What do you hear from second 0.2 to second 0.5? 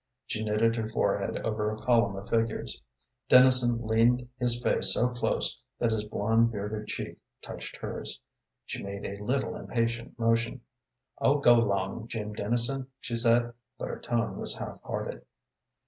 She